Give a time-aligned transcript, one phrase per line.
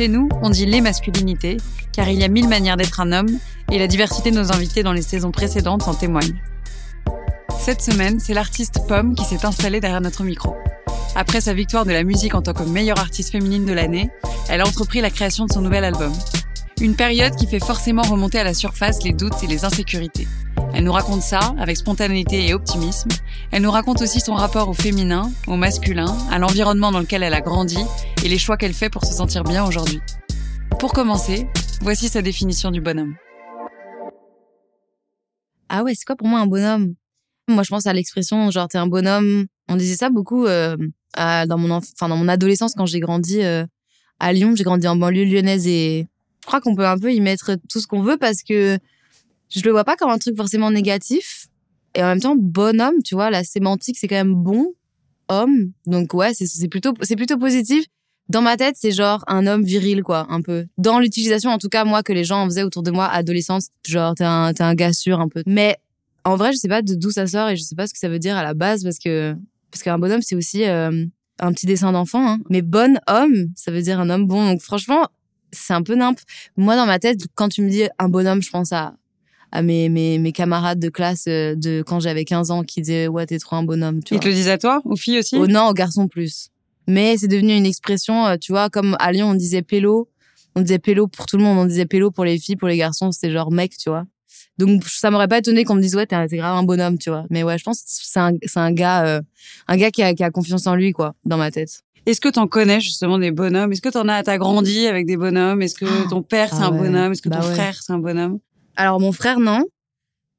[0.00, 1.58] Chez nous, on dit les masculinités,
[1.92, 3.28] car il y a mille manières d'être un homme
[3.70, 6.40] et la diversité de nos invités dans les saisons précédentes en témoigne.
[7.58, 10.56] Cette semaine, c'est l'artiste Pomme qui s'est installée derrière notre micro.
[11.14, 14.08] Après sa victoire de la musique en tant que meilleure artiste féminine de l'année,
[14.48, 16.14] elle a entrepris la création de son nouvel album.
[16.80, 20.26] Une période qui fait forcément remonter à la surface les doutes et les insécurités.
[20.72, 23.08] Elle nous raconte ça avec spontanéité et optimisme.
[23.50, 27.34] Elle nous raconte aussi son rapport au féminin, au masculin, à l'environnement dans lequel elle
[27.34, 27.78] a grandi
[28.24, 30.00] et les choix qu'elle fait pour se sentir bien aujourd'hui.
[30.78, 31.48] Pour commencer,
[31.82, 33.16] voici sa définition du bonhomme.
[35.68, 36.94] Ah ouais, c'est quoi pour moi un bonhomme?
[37.48, 39.46] Moi, je pense à l'expression genre t'es un bonhomme.
[39.68, 40.76] On disait ça beaucoup euh,
[41.16, 43.66] dans mon dans mon adolescence quand j'ai grandi euh,
[44.20, 44.54] à Lyon.
[44.56, 46.06] J'ai grandi en banlieue lyonnaise et
[46.42, 48.78] je crois qu'on peut un peu y mettre tout ce qu'on veut parce que
[49.50, 51.46] je le vois pas comme un truc forcément négatif.
[51.94, 54.74] Et en même temps, bonhomme, tu vois, la sémantique c'est quand même bon
[55.28, 55.72] homme.
[55.86, 57.86] Donc ouais, c'est plutôt c'est plutôt positif.
[58.30, 60.66] Dans ma tête, c'est genre un homme viril, quoi, un peu.
[60.78, 63.62] Dans l'utilisation, en tout cas, moi, que les gens en faisaient autour de moi, adolescente,
[63.84, 65.42] genre, t'es un, t'es un gars sûr, un peu.
[65.46, 65.78] Mais,
[66.24, 68.08] en vrai, je sais pas d'où ça sort et je sais pas ce que ça
[68.08, 69.34] veut dire à la base parce que,
[69.72, 71.06] parce qu'un bonhomme, c'est aussi euh,
[71.40, 72.38] un petit dessin d'enfant, hein.
[72.50, 74.46] Mais bon homme, ça veut dire un homme bon.
[74.46, 75.08] Donc, franchement,
[75.50, 76.20] c'est un peu nimp.
[76.56, 78.94] Moi, dans ma tête, quand tu me dis un bonhomme, je pense à,
[79.52, 83.08] à mes, mes, mes camarades de classe euh, de quand j'avais 15 ans qui disaient,
[83.08, 85.36] ouais, t'es trop un bonhomme, tu Ils te le disent à toi, aux filles aussi?
[85.36, 86.48] Oh non, aux garçons plus.
[86.86, 90.08] Mais c'est devenu une expression, euh, tu vois, comme à Lyon, on disait pélo.
[90.56, 91.58] On disait pélo pour tout le monde.
[91.58, 94.04] On disait pélo pour les filles, pour les garçons, c'était genre mec, tu vois.
[94.58, 97.24] Donc, ça m'aurait pas étonné qu'on me dise, ouais, t'es grave un bonhomme, tu vois.
[97.30, 99.20] Mais ouais, je pense que c'est un, c'est un gars, euh,
[99.68, 101.82] un gars qui a, qui a confiance en lui, quoi, dans ma tête.
[102.06, 103.72] Est-ce que t'en connais justement des bonhommes?
[103.72, 105.62] Est-ce que t'en as, t'as grandi avec des bonhommes?
[105.62, 106.78] Est-ce que ton père c'est Ah un ouais.
[106.78, 107.12] bonhomme?
[107.12, 107.54] Est-ce que Bah ton ouais.
[107.54, 108.38] frère c'est un bonhomme?
[108.76, 109.64] Alors, mon frère, non.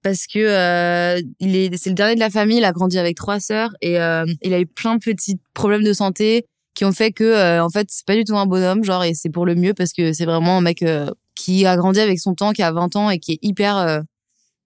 [0.03, 2.57] Parce que euh, il est, c'est le dernier de la famille.
[2.57, 5.83] Il a grandi avec trois sœurs et euh, il a eu plein de petits problèmes
[5.83, 8.83] de santé qui ont fait que, euh, en fait, c'est pas du tout un bonhomme,
[8.83, 11.75] genre, et c'est pour le mieux parce que c'est vraiment un mec euh, qui a
[11.75, 14.01] grandi avec son temps, qui a 20 ans et qui est hyper euh,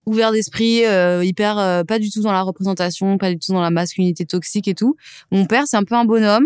[0.05, 3.71] ouvert d'esprit, euh, hyper pas du tout dans la représentation, pas du tout dans la
[3.71, 4.95] masculinité toxique et tout.
[5.31, 6.45] Mon père, c'est un peu un bonhomme,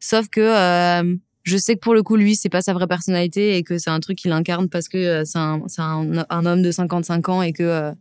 [0.00, 0.40] sauf que
[1.42, 3.90] je sais que pour le coup, lui, c'est pas sa vraie personnalité et que c'est
[3.90, 7.42] un truc qu'il incarne parce que euh, c'est un, un, un homme de 55 ans
[7.42, 7.92] et que euh,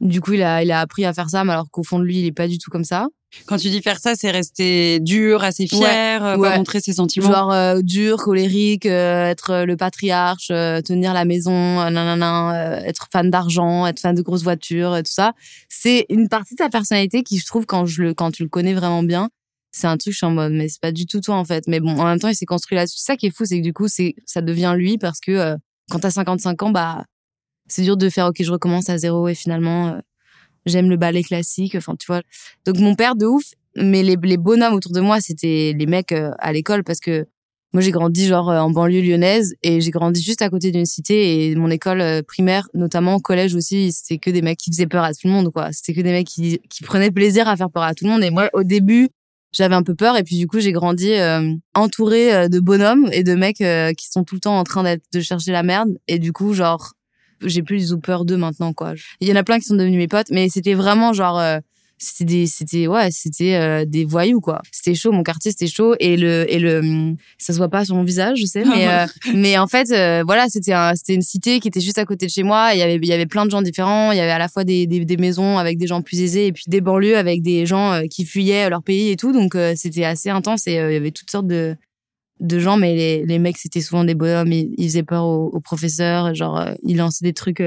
[0.00, 2.04] du coup, il a, il a appris à faire ça, mais alors qu'au fond de
[2.04, 3.06] lui, il est pas du tout comme ça.
[3.46, 6.56] Quand tu dis faire ça, c'est rester dur, assez fier, Ouais, euh, ouais.
[6.58, 7.32] montrer ses sentiments.
[7.32, 13.08] Genre euh, dur, colérique, euh, être le patriarche, euh, tenir la maison, nanana, euh, être
[13.10, 15.32] fan d'argent, être fan de grosses voitures, et tout ça.
[15.70, 18.50] C'est une partie de sa personnalité qui, je trouve, quand je le, quand tu le
[18.50, 19.30] connais vraiment bien,
[19.72, 21.64] c'est un truc, je suis en mode, mais c'est pas du tout toi, en fait.
[21.66, 22.98] Mais bon, en même temps, il s'est construit là-dessus.
[22.98, 25.56] Ça qui est fou, c'est que du coup, c'est, ça devient lui parce que euh,
[25.90, 27.04] quand t'as 55 ans, bah,
[27.68, 29.98] c'est dur de faire, ok, je recommence à zéro et finalement, euh,
[30.66, 31.74] j'aime le ballet classique.
[31.74, 32.20] Enfin, tu vois.
[32.66, 33.44] Donc, mon père, de ouf.
[33.74, 37.26] Mais les, les bonhommes autour de moi, c'était les mecs euh, à l'école parce que
[37.72, 40.84] moi, j'ai grandi genre euh, en banlieue lyonnaise et j'ai grandi juste à côté d'une
[40.84, 44.86] cité et mon école primaire, notamment au collège aussi, c'était que des mecs qui faisaient
[44.86, 45.72] peur à tout le monde, quoi.
[45.72, 48.22] C'était que des mecs qui, qui prenaient plaisir à faire peur à tout le monde.
[48.22, 49.08] Et moi, au début,
[49.52, 53.22] j'avais un peu peur et puis du coup, j'ai grandi euh, euh, de bonhommes et
[53.22, 55.90] de mecs euh, qui sont tout le temps en train de chercher la merde.
[56.08, 56.94] Et du coup, genre,
[57.44, 58.94] j'ai plus tout peur d'eux maintenant, quoi.
[59.20, 61.58] Il y en a plein qui sont devenus mes potes, mais c'était vraiment genre euh,
[62.02, 64.60] c'était des c'était ouais c'était euh, des voyous quoi.
[64.72, 67.94] C'était chaud mon quartier c'était chaud et le et le ça se voit pas sur
[67.94, 71.22] mon visage je sais mais euh, mais en fait euh, voilà c'était un c'était une
[71.22, 72.70] cité qui était juste à côté de chez moi.
[72.74, 74.10] Il y avait il y avait plein de gens différents.
[74.12, 76.46] Il y avait à la fois des des, des maisons avec des gens plus aisés
[76.46, 79.32] et puis des banlieues avec des gens euh, qui fuyaient leur pays et tout.
[79.32, 81.76] Donc euh, c'était assez intense et euh, il y avait toutes sortes de
[82.40, 84.52] de gens mais les les mecs c'était souvent des bonhommes.
[84.52, 87.62] Ils, ils faisaient peur aux, aux professeurs genre ils lançaient des trucs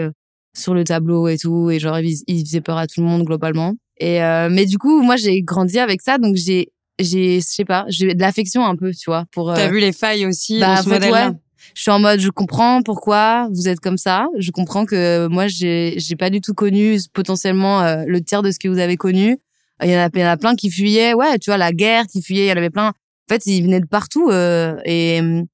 [0.57, 1.69] sur le tableau et tout.
[1.69, 4.77] Et genre il, il faisait peur à tout le monde globalement et euh, mais du
[4.77, 8.65] coup moi j'ai grandi avec ça donc j'ai j'ai je sais pas j'ai de l'affection
[8.65, 11.29] un peu tu vois pour T'as euh, vu les failles aussi bah, dans ce modèle-là
[11.29, 11.35] ouais.
[11.73, 14.27] je suis en mode je comprends pourquoi vous êtes comme ça.
[14.37, 18.51] Je comprends que moi j'ai j'ai pas du tout connu potentiellement euh, le tiers de
[18.51, 19.37] ce que vous avez connu.
[19.83, 21.13] Il y en a il y en a plein qui fuyaient.
[21.13, 22.89] Ouais tu vois la guerre qui fuyait il y en avait plein.
[22.89, 25.47] En fait ils venaient de partout euh, et au-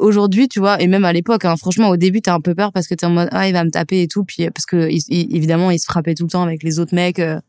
[0.00, 2.72] aujourd'hui tu vois et même à l'époque hein, franchement au début t'as un peu peur
[2.72, 4.66] parce que t'es en mode ah il va me taper et tout puis euh, parce
[4.66, 7.40] que il- il- évidemment ils se frappaient tout le temps avec les autres mecs euh.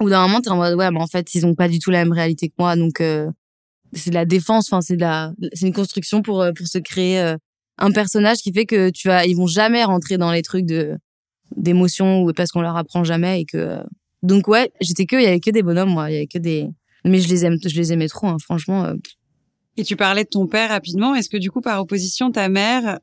[0.00, 1.90] bout d'un moment t'es en mode ouais mais en fait ils ont pas du tout
[1.90, 3.30] la même réalité que moi donc euh,
[3.92, 6.78] c'est de la défense enfin c'est de la c'est une construction pour euh, pour se
[6.78, 7.36] créer euh,
[7.78, 10.96] un personnage qui fait que tu vas ils vont jamais rentrer dans les trucs de
[11.56, 13.78] d'émotion ou parce qu'on leur apprend jamais et que
[14.22, 16.38] donc ouais j'étais que il y avait que des bonhommes moi il y avait que
[16.38, 16.68] des
[17.04, 18.92] mais je les aime je les aimais trop hein, franchement
[19.80, 21.14] Et tu parlais de ton père rapidement.
[21.14, 22.98] Est-ce que du coup, par opposition, ta mère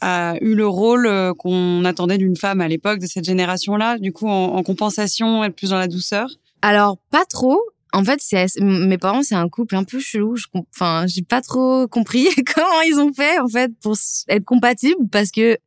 [0.00, 4.12] a eu le rôle euh, qu'on attendait d'une femme à l'époque de cette génération-là Du
[4.12, 6.28] coup, en, en compensation, être plus dans la douceur?
[6.62, 7.60] Alors, pas trop.
[7.92, 10.36] En fait, c'est mes parents, c'est un couple un peu chelou.
[10.36, 13.96] Je Enfin, j'ai pas trop compris comment ils ont fait, en fait, pour
[14.28, 15.58] être compatibles parce que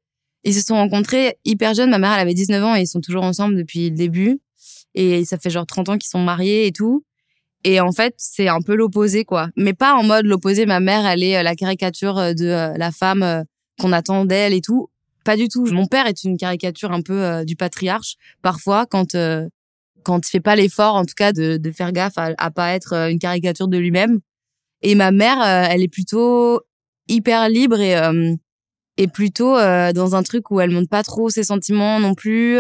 [0.45, 1.89] ils se sont rencontrés hyper jeunes.
[1.89, 4.39] Ma mère, elle avait 19 ans et ils sont toujours ensemble depuis le début.
[4.95, 7.03] Et ça fait genre 30 ans qu'ils sont mariés et tout.
[7.63, 9.49] Et en fait, c'est un peu l'opposé, quoi.
[9.55, 10.65] Mais pas en mode l'opposé.
[10.65, 13.43] Ma mère, elle est euh, la caricature euh, de euh, la femme
[13.79, 14.89] qu'on attend d'elle et tout.
[15.23, 15.65] Pas du tout.
[15.73, 18.15] Mon père est une caricature un peu du patriarche.
[18.41, 19.17] Parfois, quand
[20.03, 23.19] quand il fait pas l'effort, en tout cas, de, faire gaffe à, pas être une
[23.19, 24.19] caricature de lui-même.
[24.81, 26.61] Et ma mère, elle est plutôt
[27.09, 27.97] hyper libre et
[28.95, 32.57] et plutôt dans un truc où elle montre pas trop ses sentiments non plus,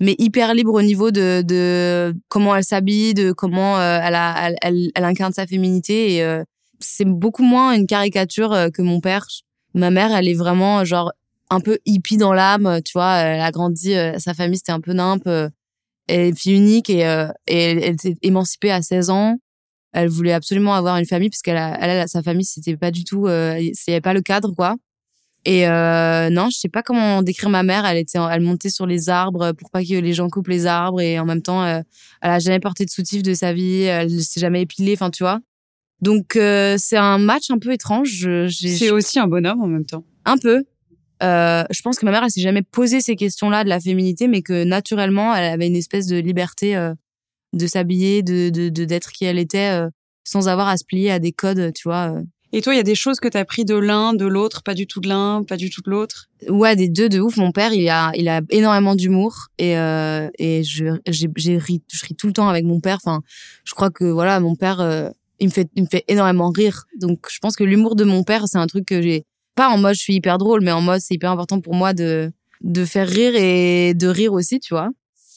[0.00, 4.50] mais hyper libre au niveau de, de comment elle s'habille, de comment euh, elle, a,
[4.62, 6.14] elle, elle, incarne sa féminité.
[6.14, 6.42] Et euh,
[6.80, 9.26] c'est beaucoup moins une caricature euh, que mon père.
[9.74, 11.12] Ma mère, elle est vraiment genre
[11.50, 13.16] un peu hippie dans l'âme, tu vois.
[13.16, 15.26] Elle a grandi, euh, sa famille c'était un peu nimpe.
[15.26, 15.52] elle
[16.08, 17.00] est fille unique et,
[17.46, 19.36] et elle, s'est émancipée à 16 ans.
[19.92, 23.04] Elle voulait absolument avoir une famille parce qu'elle a, elle, sa famille c'était pas du
[23.04, 23.28] tout,
[23.74, 24.76] c'est pas le cadre quoi.
[25.46, 27.84] Et euh, non, je sais pas comment décrire ma mère.
[27.84, 31.00] Elle était, elle montait sur les arbres pour pas que les gens coupent les arbres
[31.02, 31.80] et en même temps, euh,
[32.22, 33.82] elle a jamais porté de soutif de sa vie.
[33.82, 35.40] Elle s'est jamais épilée, enfin tu vois.
[36.00, 38.26] Donc euh, c'est un match un peu étrange.
[38.78, 40.04] C'est aussi un bonhomme en même temps.
[40.24, 40.64] un peu.
[41.22, 44.28] Euh, je pense que ma mère, elle s'est jamais posé ces questions-là de la féminité,
[44.28, 46.92] mais que naturellement, elle avait une espèce de liberté euh,
[47.52, 49.88] de s'habiller, de de de- d'être qui elle était, euh,
[50.24, 52.14] sans avoir à se plier à des codes, tu vois.
[52.56, 54.62] Et toi, il y a des choses que tu as pris de l'un, de l'autre,
[54.62, 56.28] pas du tout de l'un, pas du tout de l'autre?
[56.48, 57.36] Ouais, des deux de ouf.
[57.36, 61.82] Mon père, il a il a énormément d'humour et euh, et je j'ai j'ai ri
[61.92, 62.98] je ris tout le temps avec mon père.
[63.04, 63.22] Enfin,
[63.64, 65.10] je crois que voilà, mon père, euh,
[65.40, 66.84] il me fait il me fait énormément rire.
[67.00, 69.24] Donc, je pense que l'humour de mon père, c'est un truc que j'ai
[69.56, 71.92] pas en mode je suis hyper drôle, mais en mode c'est hyper important pour moi
[71.92, 72.30] de
[72.60, 74.90] de faire rire et de rire aussi, tu vois.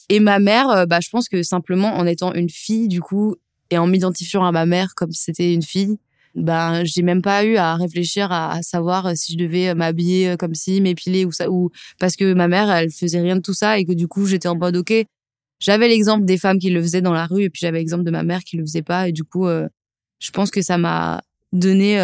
[0.08, 3.34] Et ma mère, euh, bah, je pense que simplement en étant une fille, du coup,
[3.70, 5.98] et en m'identifiant à ma mère comme c'était une fille,
[6.38, 10.30] ben j'ai même pas eu à réfléchir à, savoir euh, si je devais euh, m'habiller
[10.30, 13.40] euh, comme si, m'épiler ou ça, ou parce que ma mère, elle faisait rien de
[13.42, 14.92] tout ça et que du coup j'étais en mode ok.
[15.60, 18.10] J'avais l'exemple des femmes qui le faisaient dans la rue et puis j'avais l'exemple de
[18.10, 21.20] ma mère qui le faisait pas et du coup, je pense que ça m'a
[21.52, 21.98] donné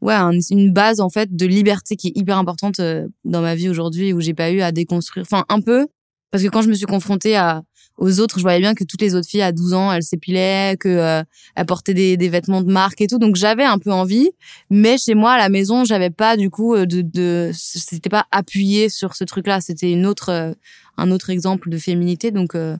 [0.00, 2.80] ouais un- une base en fait de liberté qui est hyper importante
[3.24, 5.88] dans ma vie aujourd'hui où j'ai pas eu à déconstruire enfin un peu
[6.30, 7.62] parce que quand je me suis confrontée à
[7.98, 8.38] aux autres.
[8.38, 11.22] Je voyais bien que toutes les autres filles à 12 ans elles s'épilaient que euh,
[11.54, 13.18] elles portaient des, des vêtements de marque et tout.
[13.18, 14.30] Donc j'avais un peu envie.
[14.70, 18.26] Mais chez moi à la maison j'avais pas du coup euh, de, de c'était pas
[18.30, 20.52] appuyé sur ce truc là c'était une autre euh,
[20.96, 22.30] un autre exemple de féminité.
[22.30, 22.76] Donc euh,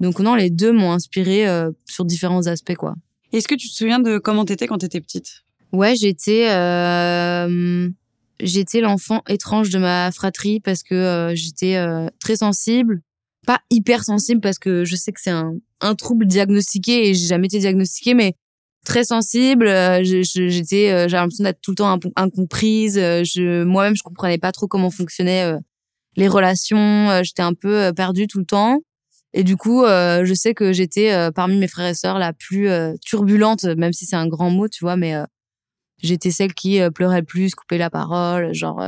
[0.00, 2.94] donc non les deux m'ont inspiré euh, sur différents aspects quoi.
[3.32, 5.44] Est-ce que tu te souviens de comment t'étais quand t'étais petite?
[5.72, 7.88] Ouais, j'étais euh,
[8.40, 13.00] j'étais l'enfant étrange de ma fratrie parce que j'étais euh, très sensible,
[13.46, 17.26] pas hyper sensible parce que je sais que c'est un un trouble diagnostiqué et j'ai
[17.26, 18.36] jamais été diagnostiquée mais
[18.84, 23.94] très sensible, euh, j'étais euh, j'avais l'impression d'être tout le temps incomprise, euh, je moi-même
[23.94, 25.58] je comprenais pas trop comment fonctionnaient euh,
[26.16, 28.78] les relations, euh, j'étais un peu perdue tout le temps.
[29.34, 32.68] Et du coup, je sais que j'étais parmi mes frères et sœurs la plus
[33.00, 35.14] turbulente, même si c'est un grand mot, tu vois, mais
[36.02, 38.82] j'étais celle qui pleurait le plus, coupait la parole, genre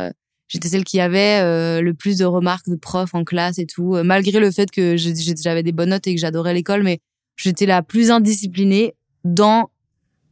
[0.49, 3.97] j'étais celle qui avait euh, le plus de remarques de profs en classe et tout,
[3.97, 7.01] euh, malgré le fait que j'avais des bonnes notes et que j'adorais l'école, mais
[7.37, 9.71] j'étais la plus indisciplinée dans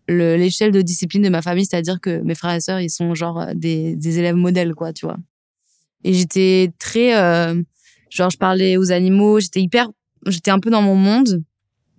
[0.08, 3.14] le- l'échelle de discipline de ma famille, c'est-à-dire que mes frères et sœurs, ils sont
[3.14, 5.16] genre euh, des, des élèves modèles, quoi, tu vois.
[6.04, 7.60] Et j'étais très, euh,
[8.10, 9.88] genre, je parlais aux animaux, j'étais hyper,
[10.26, 11.42] j'étais un peu dans mon monde.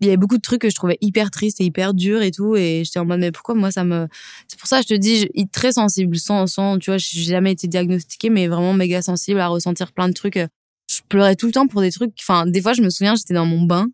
[0.03, 2.31] Il y avait beaucoup de trucs que je trouvais hyper tristes et hyper durs et
[2.31, 4.07] tout et j'étais en mode mais pourquoi moi ça me
[4.47, 7.21] c'est pour ça que je te dis je très sensible sans sans tu vois j'ai
[7.23, 11.45] jamais été diagnostiquée mais vraiment méga sensible à ressentir plein de trucs je pleurais tout
[11.45, 13.87] le temps pour des trucs enfin des fois je me souviens j'étais dans mon bain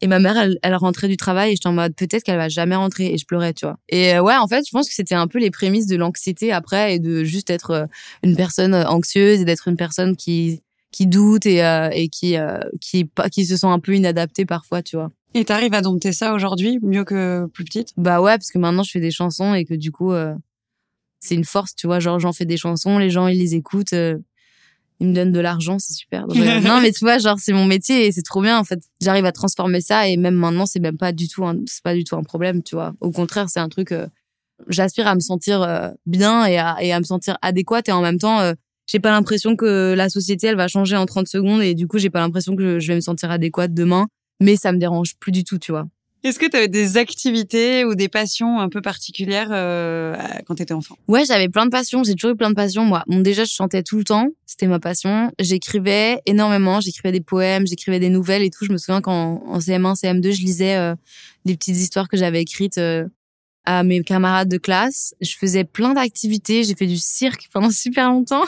[0.00, 2.48] et ma mère elle, elle rentrait du travail et j'étais en mode peut-être qu'elle va
[2.48, 4.94] jamais rentrer et je pleurais tu vois et euh, ouais en fait je pense que
[4.94, 7.86] c'était un peu les prémices de l'anxiété après et de juste être euh,
[8.24, 10.60] une personne anxieuse et d'être une personne qui
[10.94, 14.80] qui doute et, euh, et qui, euh, qui, qui se sent un peu inadaptée parfois,
[14.80, 15.10] tu vois.
[15.34, 17.92] Et t'arrives à dompter ça aujourd'hui mieux que plus petite?
[17.96, 20.32] Bah ouais, parce que maintenant je fais des chansons et que du coup, euh,
[21.18, 21.98] c'est une force, tu vois.
[21.98, 24.16] Genre, j'en fais des chansons, les gens ils les écoutent, euh,
[25.00, 26.28] ils me donnent de l'argent, c'est super.
[26.28, 28.80] non, mais tu vois, genre c'est mon métier et c'est trop bien en fait.
[29.00, 32.04] J'arrive à transformer ça et même maintenant c'est même pas du tout, c'est pas du
[32.04, 32.94] tout un problème, tu vois.
[33.00, 33.92] Au contraire, c'est un truc.
[34.68, 38.18] J'aspire à me sentir bien et à, et à me sentir adéquate et en même
[38.18, 38.54] temps
[38.86, 41.98] j'ai pas l'impression que la société elle va changer en 30 secondes et du coup
[41.98, 44.06] j'ai pas l'impression que je vais me sentir adéquate demain
[44.40, 45.86] mais ça me dérange plus du tout tu vois
[46.24, 50.62] est-ce que tu avais des activités ou des passions un peu particulières euh, quand tu
[50.62, 50.96] étais enfant?
[51.06, 52.02] Ouais, j'avais plein de passions.
[52.02, 53.04] J'ai toujours eu plein de passions, moi.
[53.06, 54.28] Bon, déjà, je chantais tout le temps.
[54.46, 55.30] C'était ma passion.
[55.38, 56.80] J'écrivais énormément.
[56.80, 58.64] J'écrivais des poèmes, j'écrivais des nouvelles et tout.
[58.64, 60.94] Je me souviens qu'en en CM1, CM2, je lisais euh,
[61.44, 63.06] des petites histoires que j'avais écrites euh,
[63.66, 65.14] à mes camarades de classe.
[65.20, 66.64] Je faisais plein d'activités.
[66.64, 68.44] J'ai fait du cirque pendant super longtemps.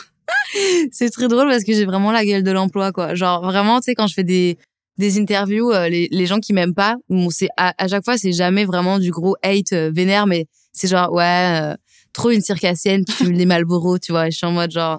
[0.91, 3.13] c'est très drôle parce que j'ai vraiment la gueule de l'emploi, quoi.
[3.13, 4.57] Genre, vraiment, tu sais, quand je fais des,
[4.97, 8.17] des interviews, euh, les, les gens qui m'aiment pas, bon, c'est à, à, chaque fois,
[8.17, 11.75] c'est jamais vraiment du gros hate euh, vénère, mais c'est genre, ouais, euh,
[12.13, 14.27] trop une circassienne qui fume des Malboro, tu vois.
[14.27, 14.97] Et je suis en mode genre,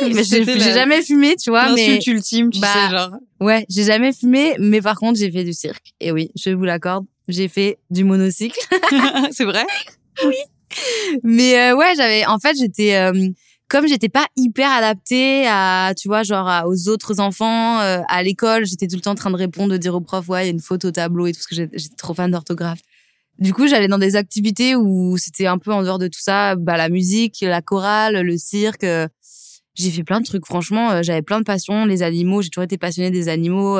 [0.00, 1.72] j'ai jamais fumé, tu vois.
[1.74, 3.10] mais ultime, tu bah, sais, genre.
[3.40, 5.94] Ouais, j'ai jamais fumé, mais par contre, j'ai fait du cirque.
[6.00, 8.58] Et oui, je vous l'accorde, j'ai fait du monocycle.
[9.32, 9.64] c'est vrai?
[10.24, 10.36] Oui.
[11.22, 13.10] Mais ouais, j'avais, en fait, j'étais
[13.68, 18.64] comme j'étais pas hyper adaptée à tu vois genre aux autres enfants euh, à l'école
[18.64, 20.48] j'étais tout le temps en train de répondre de dire au prof ouais il y
[20.48, 22.80] a une faute au tableau et tout parce que j'étais trop fan d'orthographe.
[23.38, 26.54] Du coup j'allais dans des activités où c'était un peu en dehors de tout ça
[26.56, 29.08] bah la musique la chorale le cirque euh,
[29.74, 32.64] j'ai fait plein de trucs franchement euh, j'avais plein de passions les animaux j'ai toujours
[32.64, 33.78] été passionnée des animaux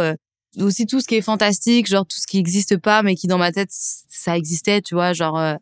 [0.59, 3.39] aussi tout ce qui est fantastique genre tout ce qui existe pas mais qui dans
[3.39, 5.57] ma tête ça existait tu vois genre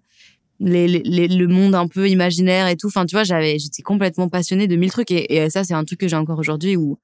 [0.65, 2.89] les, les, le monde un peu imaginaire et tout.
[2.89, 5.85] Enfin, tu vois, j'avais, j'étais complètement passionnée de mille trucs et, et ça, c'est un
[5.85, 6.99] truc que j'ai encore aujourd'hui où,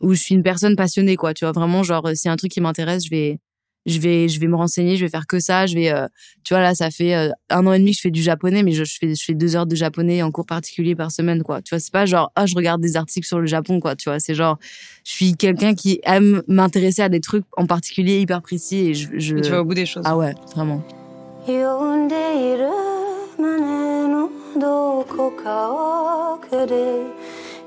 [0.00, 1.34] où je suis une personne passionnée, quoi.
[1.34, 3.38] Tu vois, vraiment, genre, si un truc qui m'intéresse, je vais,
[3.86, 5.66] je vais, je vais me renseigner, je vais faire que ça.
[5.66, 6.06] Je vais, euh,
[6.44, 8.62] tu vois, là, ça fait euh, un an et demi que je fais du japonais,
[8.62, 11.42] mais je, je, fais, je fais deux heures de japonais en cours particulier par semaine,
[11.42, 11.62] quoi.
[11.62, 13.96] Tu vois, c'est pas genre, ah, je regarde des articles sur le Japon, quoi.
[13.96, 14.58] Tu vois, c'est genre,
[15.04, 19.08] je suis quelqu'un qui aime m'intéresser à des trucs en particulier hyper précis et je,
[19.14, 19.36] je...
[19.36, 20.04] Et tu vas au bout des choses.
[20.06, 20.84] Ah ouais, vraiment.
[23.41, 27.05] 呼んでいる胸のどこか奥で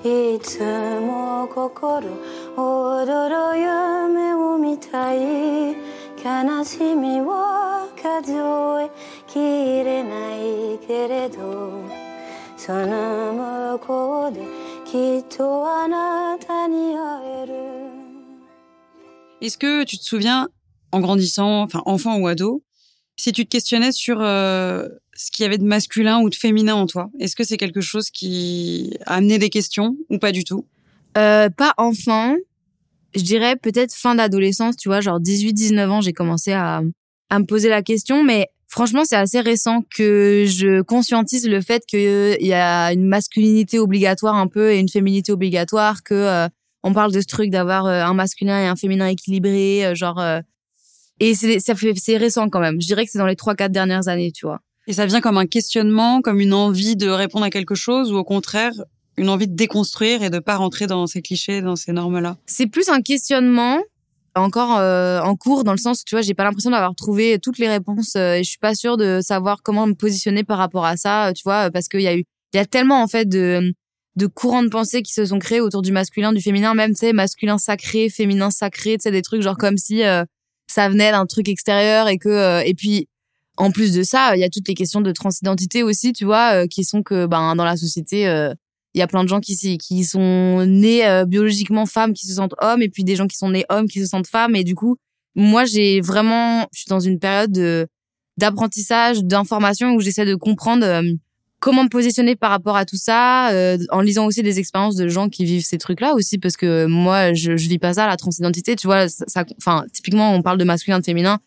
[0.03, 0.61] いつ
[1.01, 2.09] も心
[2.57, 5.77] 躍る夢を見たい
[6.23, 8.33] 悲しみは数
[8.85, 8.91] え
[9.27, 11.85] きれないけれど
[12.57, 13.33] その
[13.79, 14.41] 向こうで
[14.85, 17.81] きっとあなたに会える
[19.43, 20.49] Est-ce que tu te souviens,
[20.93, 22.63] en grandissant, enfin enfant ou ado,
[23.17, 26.76] si tu te questionnais sur euh, ce qu'il y avait de masculin ou de féminin
[26.76, 30.44] en toi, est-ce que c'est quelque chose qui a amené des questions ou pas du
[30.44, 30.66] tout?
[31.18, 32.36] Euh, Pas enfant.
[33.16, 36.82] Je dirais peut-être fin d'adolescence, tu vois, genre 18-19 ans, j'ai commencé à,
[37.30, 41.86] à me poser la question, mais franchement, c'est assez récent que je conscientise le fait
[41.86, 46.50] qu'il y a une masculinité obligatoire un peu et une féminité obligatoire, que euh,
[46.84, 50.22] on parle de ce truc d'avoir euh, un masculin et un féminin équilibré, euh, genre
[51.22, 52.82] et c'est, c'est récent quand même.
[52.82, 54.60] Je dirais que c'est dans les trois, quatre dernières années, tu vois.
[54.88, 58.18] Et ça vient comme un questionnement, comme une envie de répondre à quelque chose, ou
[58.18, 58.74] au contraire,
[59.18, 62.38] une envie de déconstruire et de pas rentrer dans ces clichés, dans ces normes-là.
[62.46, 63.80] C'est plus un questionnement,
[64.36, 67.40] encore euh, en cours, dans le sens où, tu vois, j'ai pas l'impression d'avoir trouvé
[67.40, 70.58] toutes les réponses euh, et je suis pas sûre de savoir comment me positionner par
[70.58, 73.08] rapport à ça, tu vois, parce qu'il y a eu, il y a tellement, en
[73.08, 73.74] fait, de,
[74.18, 77.00] de courants de pensée qui se sont créés autour du masculin, du féminin, même, tu
[77.00, 80.24] sais, masculin sacré, féminin sacré, tu sais, des trucs genre comme si, euh,
[80.68, 83.08] ça venait d'un truc extérieur et que euh, et puis
[83.58, 86.64] en plus de ça, il y a toutes les questions de transidentité aussi, tu vois,
[86.64, 88.54] euh, qui sont que ben dans la société euh,
[88.94, 92.56] il y a plein de gens qui qui sont nés biologiquement femmes qui se sentent
[92.62, 94.56] hommes et puis des gens qui sont nés hommes qui se sentent femmes.
[94.56, 94.96] Et du coup
[95.36, 97.88] moi j'ai vraiment je suis dans une période de
[98.38, 101.04] d'apprentissage, d'information où j'essaie de comprendre
[101.66, 105.08] comment me positionner par rapport à tout ça, euh, en lisant aussi des expériences de
[105.08, 108.18] gens qui vivent ces trucs-là aussi, parce que moi, je, je vis pas ça, la
[108.18, 111.40] transidentité, tu vois, ça, enfin, typiquement, on parle de masculin, de féminin,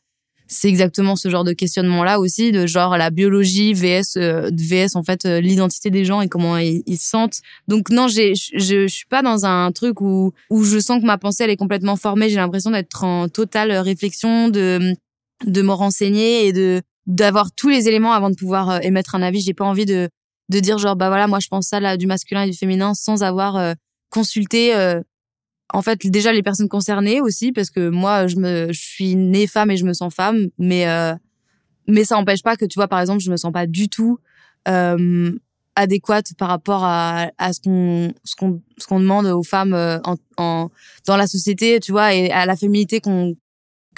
[0.48, 5.02] c'est exactement ce genre de questionnement-là aussi, de genre la biologie vs, euh, vs en
[5.02, 7.38] fait euh, l'identité des gens et comment ils, ils se sentent.
[7.68, 11.06] Donc non, j'ai, je, je suis pas dans un truc où où je sens que
[11.06, 12.30] ma pensée elle est complètement formée.
[12.30, 14.94] J'ai l'impression d'être en totale réflexion, de
[15.46, 19.22] de me renseigner et de d'avoir tous les éléments avant de pouvoir euh, émettre un
[19.22, 19.40] avis.
[19.40, 20.08] J'ai pas envie de
[20.50, 22.94] de dire genre bah voilà moi je pense ça là du masculin et du féminin
[22.94, 23.74] sans avoir euh,
[24.10, 25.00] consulté euh,
[25.72, 29.46] en fait déjà les personnes concernées aussi parce que moi je me je suis née
[29.46, 30.86] femme et je me sens femme mais
[31.86, 34.18] mais ça n'empêche pas que tu vois par exemple je me sens pas du tout
[35.76, 40.16] adéquate par rapport à, à ce qu'on ce qu'on ce qu'on demande aux femmes en,
[40.36, 40.70] en
[41.06, 43.36] dans la société tu vois et à la féminité qu'on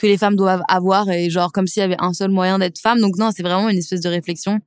[0.01, 2.79] que les femmes doivent avoir et genre comme s'il y avait un seul moyen d'être
[2.79, 3.01] femme.
[3.01, 4.59] Donc non, c'est vraiment une espèce de réflexion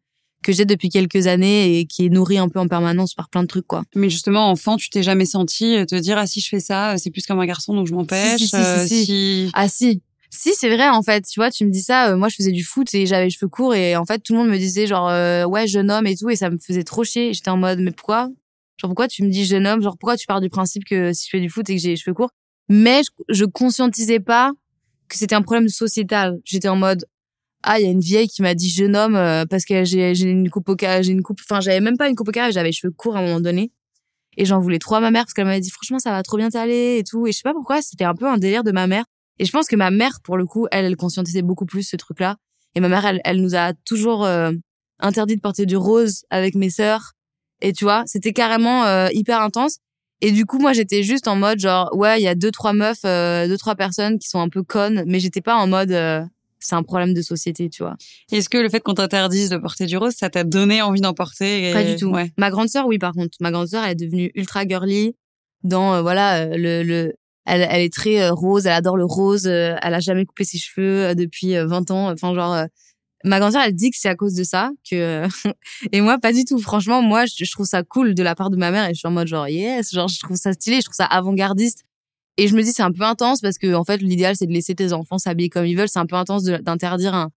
[0.43, 3.41] que j'ai depuis quelques années et qui est nourrie un peu en permanence par plein
[3.41, 3.83] de trucs quoi.
[3.95, 7.09] Mais justement enfant, tu t'es jamais senti te dire ah si je fais ça, c'est
[7.09, 8.41] plus comme un garçon donc je m'empêche.
[8.41, 10.01] Si, si, si, si, Ah si.
[10.29, 11.23] Si, c'est vrai en fait.
[11.31, 12.09] Tu vois, tu me dis ça.
[12.09, 14.33] Euh, moi, je faisais du foot et j'avais les cheveux courts et en fait, tout
[14.33, 16.83] le monde me disait genre euh, ouais jeune homme et tout et ça me faisait
[16.83, 17.33] trop chier.
[17.33, 18.29] J'étais en mode mais pourquoi?
[18.77, 19.81] Genre pourquoi tu me dis jeune homme?
[19.83, 21.89] Genre pourquoi tu pars du principe que si je fais du foot et que j'ai
[21.89, 22.31] les cheveux courts?
[22.67, 24.51] Mais je, je conscientisais pas
[25.07, 26.39] que c'était un problème sociétal.
[26.45, 27.05] J'étais en mode
[27.63, 30.11] ah il y a une vieille qui m'a dit jeune homme euh, parce que j'ai
[30.21, 32.69] une coupe au j'ai une coupe enfin j'avais même pas une coupe au carré j'avais
[32.69, 33.71] les cheveux courts à un moment donné.
[34.35, 36.37] Et j'en voulais trop à ma mère parce qu'elle m'avait dit franchement ça va trop
[36.37, 37.27] bien t'aller et tout.
[37.27, 39.05] Et je sais pas pourquoi c'était un peu un délire de ma mère.
[39.39, 41.95] Et je pense que ma mère pour le coup elle elle conscientisait beaucoup plus ce
[41.95, 42.37] truc là
[42.75, 44.51] et ma mère elle elle nous a toujours euh,
[44.99, 47.13] interdit de porter du rose avec mes sœurs.
[47.61, 49.79] Et tu vois c'était carrément euh, hyper intense.
[50.25, 52.71] Et du coup, moi, j'étais juste en mode genre, ouais, il y a deux, trois
[52.71, 55.91] meufs, euh, deux, trois personnes qui sont un peu connes, mais j'étais pas en mode,
[55.91, 56.23] euh,
[56.63, 57.95] c'est un problème de société, tu vois.
[58.31, 61.13] Est-ce que le fait qu'on t'interdise de porter du rose, ça t'a donné envie d'en
[61.13, 62.09] porter Pas du tout.
[62.09, 62.31] Ouais.
[62.37, 63.37] Ma grande sœur, oui, par contre.
[63.41, 65.15] Ma grande sœur, elle est devenue ultra girly
[65.63, 67.13] dans, euh, voilà, le, le,
[67.45, 71.15] elle, elle est très rose, elle adore le rose, elle a jamais coupé ses cheveux
[71.15, 72.11] depuis 20 ans.
[72.11, 72.65] Enfin, genre,
[73.23, 75.23] ma grand-sœur elle dit que c'est à cause de ça que
[75.91, 78.57] et moi pas du tout franchement moi je, trouve ça cool de la part de
[78.57, 80.83] ma mère et je suis en mode genre yes genre je trouve ça stylé je
[80.83, 81.83] trouve ça avant-gardiste
[82.37, 84.53] et je me dis c'est un peu intense parce que en fait l'idéal c'est de
[84.53, 85.89] laisser tes enfants s'habiller comme ils veulent.
[85.89, 87.29] C'est un peu intense d'interdire un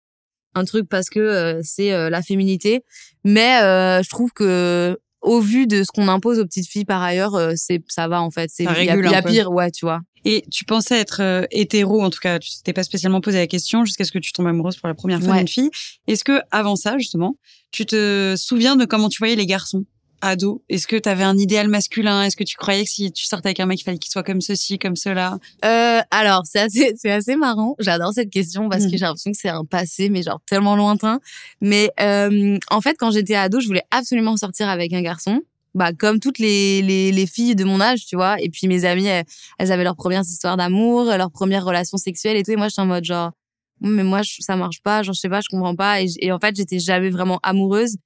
[0.54, 2.82] un truc parce que euh, c'est euh, la féminité.
[3.24, 7.02] Mais euh, je trouve que au vu de ce qu'on impose aux petites filles par
[7.02, 8.50] ailleurs c'est ça va en fait.
[8.52, 9.50] C'est il y a pire.
[9.50, 10.00] Ouais tu vois.
[10.28, 13.46] Et tu pensais être euh, hétéro, en tout cas, tu t'es pas spécialement posé la
[13.46, 15.70] question jusqu'à ce que tu tombes amoureuse pour la première fois d'une fille.
[16.08, 17.36] Est-ce que avant ça, justement,
[17.70, 19.84] tu te souviens de comment tu voyais les garçons?
[20.20, 22.22] Ado Est-ce que tu avais un idéal masculin?
[22.22, 24.22] Est-ce que tu croyais que si tu sortais avec un mec, il fallait qu'il soit
[24.22, 25.38] comme ceci, comme cela?
[25.64, 27.76] Euh, Alors, c'est assez, c'est assez marrant.
[27.78, 28.92] J'adore cette question parce que mmh.
[28.92, 31.20] j'ai l'impression que c'est un passé, mais genre tellement lointain.
[31.60, 35.42] Mais euh, en fait, quand j'étais ado, je voulais absolument sortir avec un garçon
[35.76, 38.40] bah comme toutes les, les, les filles de mon âge, tu vois.
[38.40, 42.42] Et puis mes amies, elles, avaient leurs premières histoires d'amour, leurs premières relations sexuelles et
[42.42, 42.50] tout.
[42.50, 43.32] Et moi, j'étais en mode genre,
[43.80, 46.00] mais moi, ça marche pas, genre je sais pas, je comprends pas.
[46.00, 47.96] Et, et en fait, j'étais jamais vraiment amoureuse.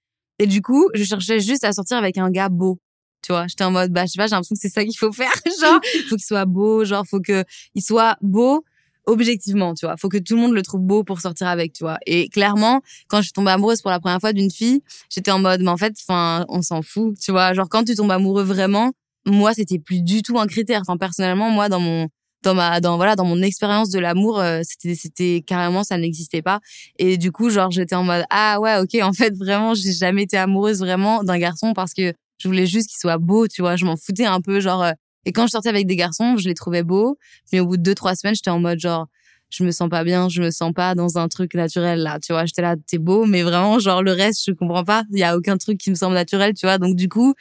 [0.40, 2.80] Et du coup, je cherchais juste à sortir avec un gars beau.
[3.22, 4.96] Tu vois, j'étais en mode, bah, je sais pas, j'ai l'impression que c'est ça qu'il
[4.96, 5.30] faut faire.
[5.60, 8.64] genre, faut qu'il soit beau, genre, faut que il soit beau,
[9.04, 9.98] objectivement, tu vois.
[9.98, 11.98] Faut que tout le monde le trouve beau pour sortir avec, tu vois.
[12.06, 15.40] Et clairement, quand je suis tombée amoureuse pour la première fois d'une fille, j'étais en
[15.40, 17.52] mode, mais en fait, enfin, on s'en fout, tu vois.
[17.52, 18.92] Genre, quand tu tombes amoureux vraiment,
[19.26, 20.80] moi, c'était plus du tout un critère.
[20.80, 22.08] Enfin, personnellement, moi, dans mon,
[22.42, 26.42] dans ma, dans, voilà, dans mon expérience de l'amour, euh, c'était, c'était carrément, ça n'existait
[26.42, 26.60] pas.
[26.98, 30.22] Et du coup, genre, j'étais en mode, ah ouais, ok, en fait, vraiment, j'ai jamais
[30.22, 33.76] été amoureuse vraiment d'un garçon parce que je voulais juste qu'il soit beau, tu vois.
[33.76, 34.92] Je m'en foutais un peu, genre, euh,
[35.26, 37.18] et quand je sortais avec des garçons, je les trouvais beaux.
[37.52, 39.06] Mais au bout de deux, trois semaines, j'étais en mode genre,
[39.50, 42.18] je me sens pas bien, je me sens pas dans un truc naturel là.
[42.20, 45.04] Tu vois, j'étais là, t'es beau, mais vraiment, genre, le reste, je comprends pas.
[45.12, 46.78] Il y a aucun truc qui me semble naturel, tu vois.
[46.78, 47.34] Donc, du coup,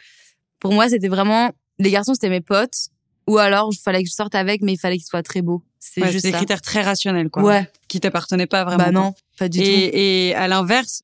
[0.59, 2.89] pour moi, c'était vraiment, les garçons, c'était mes potes.
[3.29, 5.63] Ou alors, il fallait que je sorte avec, mais il fallait qu'ils soient très beaux.
[5.79, 7.43] C'est juste des critères très rationnels, quoi.
[7.43, 7.69] Ouais.
[7.87, 8.83] Qui t'appartenaient pas vraiment.
[8.83, 9.65] Bah non, pas du tout.
[9.65, 11.03] Et à l'inverse,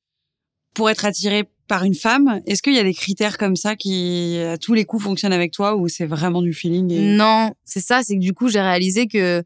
[0.74, 2.42] pour être attiré par une femme.
[2.46, 5.52] Est-ce qu'il y a des critères comme ça qui, à tous les coups, fonctionnent avec
[5.52, 8.02] toi ou c'est vraiment du feeling Non, c'est ça.
[8.04, 9.44] C'est que du coup, j'ai réalisé que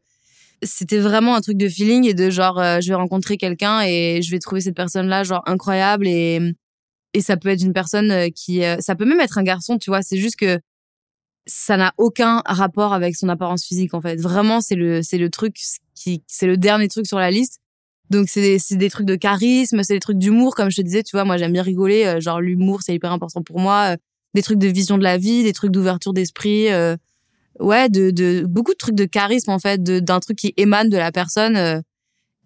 [0.62, 4.22] c'était vraiment un truc de feeling et de genre, euh, je vais rencontrer quelqu'un et
[4.22, 6.42] je vais trouver cette personne-là genre incroyable et
[7.14, 9.80] et ça peut être une personne euh, qui, euh, ça peut même être un garçon,
[9.80, 10.04] tu vois.
[10.04, 10.60] C'est juste que
[11.50, 14.16] ça n'a aucun rapport avec son apparence physique en fait.
[14.22, 15.58] Vraiment, c'est le c'est le truc
[15.96, 17.60] qui c'est le dernier truc sur la liste
[18.10, 21.04] donc c'est des, des trucs de charisme, c'est des trucs d'humour, comme je te disais,
[21.04, 23.98] tu vois, moi j'aime bien rigoler, euh, genre l'humour c'est hyper important pour moi, euh,
[24.34, 26.96] des trucs de vision de la vie, des trucs d'ouverture d'esprit, euh,
[27.60, 30.98] ouais, de, de beaucoup de trucs de charisme en fait, d'un truc qui émane de
[30.98, 31.84] la personne.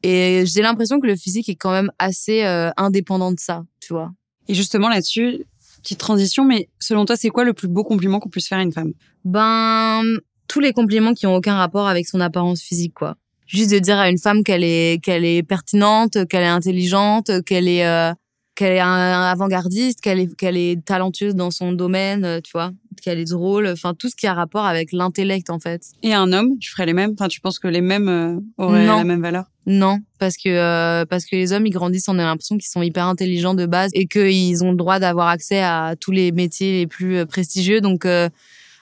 [0.04, 2.44] et j'ai l'impression que le physique est quand même assez
[2.78, 4.12] indépendant de ça, tu vois.
[4.50, 5.46] Et justement là-dessus,
[5.84, 8.64] petite transition, mais selon toi, c'est quoi le plus beau compliment qu'on puisse faire à
[8.64, 8.94] une femme?
[9.26, 10.02] Ben
[10.48, 13.16] tous les compliments qui ont aucun rapport avec son apparence physique, quoi.
[13.46, 17.68] Juste de dire à une femme qu'elle est qu'elle est pertinente, qu'elle est intelligente, qu'elle
[17.68, 18.14] est euh,
[18.56, 22.72] qu'elle est un, avant-gardiste, qu'elle est qu'elle est talentueuse dans son domaine, euh, tu vois.
[23.02, 25.82] qu'elle est drôle, enfin tout ce qui a rapport avec l'intellect en fait.
[26.04, 27.12] Et un homme, tu ferais les mêmes?
[27.14, 28.98] Enfin, tu penses que les mêmes euh, auraient Non.
[28.98, 29.46] la même valeur?
[29.66, 32.82] Non, parce que euh, parce que les hommes ils grandissent, on a l'impression qu'ils sont
[32.82, 36.80] hyper intelligents de base et qu'ils ont le droit d'avoir accès à tous les métiers
[36.80, 37.80] les plus euh, prestigieux.
[37.82, 38.30] Donc euh,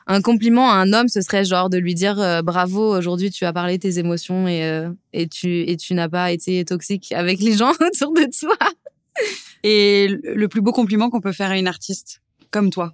[0.07, 3.45] un compliment à un homme, ce serait genre de lui dire euh, bravo, aujourd'hui tu
[3.45, 7.39] as parlé tes émotions et euh, et tu et tu n'as pas été toxique avec
[7.39, 8.57] les gens autour de toi.
[9.63, 12.21] Et le plus beau compliment qu'on peut faire à une artiste
[12.51, 12.93] comme toi?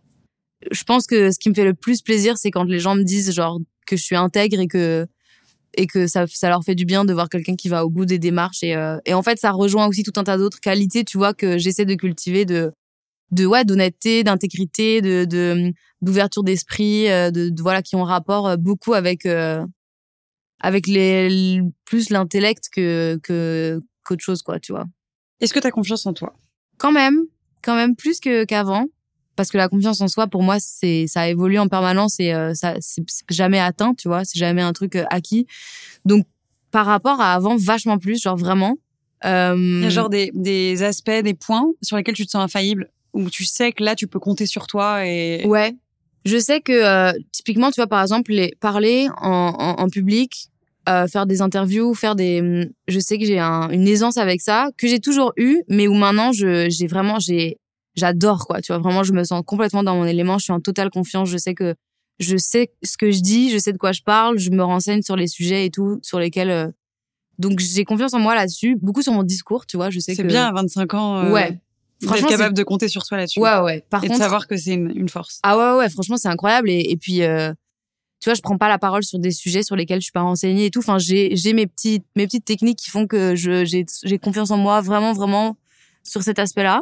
[0.72, 3.04] Je pense que ce qui me fait le plus plaisir, c'est quand les gens me
[3.04, 5.08] disent genre que je suis intègre et que
[5.76, 8.06] et que ça, ça leur fait du bien de voir quelqu'un qui va au bout
[8.06, 8.64] des démarches.
[8.64, 11.34] Et, euh, et en fait ça rejoint aussi tout un tas d'autres qualités tu vois
[11.34, 12.74] que j'essaie de cultiver de
[13.32, 18.48] de ouais d'honnêteté d'intégrité de de d'ouverture d'esprit euh, de, de- voilà qui ont rapport
[18.50, 19.66] euh, beaucoup avec euh,
[20.60, 24.86] avec les plus l'intellect que que qu'autre chose quoi tu vois
[25.42, 26.34] Est-ce que tu as confiance en toi?
[26.78, 27.26] Quand même
[27.64, 28.86] quand même plus que qu'avant
[29.36, 32.54] parce que la confiance en soi pour moi c'est ça évolue en permanence et euh,
[32.54, 35.48] ça c'est jamais atteint tu vois c'est jamais un truc euh, acquis.
[36.06, 36.26] Donc
[36.72, 38.78] par rapport à avant vachement plus genre vraiment
[39.26, 42.44] euh, Il y a genre des, des aspects, des points sur lesquels tu te sens
[42.44, 45.46] infaillible, où tu sais que là, tu peux compter sur toi et...
[45.46, 45.76] ouais.
[46.26, 50.50] Je sais que euh, typiquement tu vois par exemple les parler en, en, en public
[50.88, 54.42] euh, faire des interviews faire des hum, je sais que j'ai un, une aisance avec
[54.42, 57.58] ça que j'ai toujours eu mais où maintenant je j'ai vraiment j'ai
[57.96, 60.60] j'adore quoi tu vois vraiment je me sens complètement dans mon élément je suis en
[60.62, 61.76] totale confiance je sais que
[62.20, 65.02] je sais ce que je dis je sais de quoi je parle je me renseigne
[65.02, 66.68] sur les sujets et tout sur lesquels euh,
[67.40, 70.24] donc j'ai confiance en moi là-dessus beaucoup sur mon discours tu vois je sais C'est
[70.24, 71.60] que bien à 25 ans euh, ouais
[72.06, 73.40] franchement capable de compter sur soi là-dessus.
[73.40, 75.40] c'est- ouais ouais par et contre de savoir que c'est une, une force.
[75.44, 76.70] ah ouais, ouais, franchement, c'est incroyable.
[76.70, 77.52] Et, et puis, euh,
[78.20, 80.22] tu vois, je prends pas la parole sur des sujets sur lesquels je suis pas
[80.22, 80.80] renseignée et tout.
[80.80, 84.52] Enfin, j'ai, j'ai mes petites, mes petites techniques qui font que je, j'ai, j'ai confiance
[84.52, 85.56] en moi vraiment, vraiment
[86.04, 86.82] sur cet aspect-là.